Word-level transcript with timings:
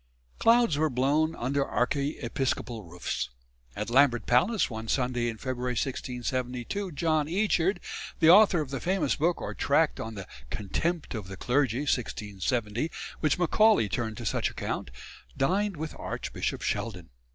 Clouds 0.39 0.79
were 0.79 0.89
blown 0.89 1.35
under 1.35 1.63
archiepiscopal 1.63 2.83
roofs. 2.83 3.29
At 3.75 3.91
Lambeth 3.91 4.25
Palace 4.25 4.67
one 4.67 4.87
Sunday 4.87 5.29
in 5.29 5.37
February 5.37 5.73
1672 5.73 6.91
John 6.93 7.27
Eachard, 7.27 7.77
the 8.19 8.27
author 8.27 8.61
of 8.61 8.71
the 8.71 8.79
famous 8.79 9.15
book 9.15 9.39
or 9.39 9.53
tract 9.53 9.99
on 9.99 10.15
"The 10.15 10.27
Contempt 10.49 11.13
of 11.13 11.27
the 11.27 11.37
Clergy," 11.37 11.81
1670, 11.81 12.89
which 13.19 13.37
Macaulay 13.37 13.87
turned 13.87 14.17
to 14.17 14.25
such 14.25 14.49
account, 14.49 14.89
dined 15.37 15.77
with 15.77 15.93
Archbishop 15.99 16.63
Sheldon. 16.63 17.11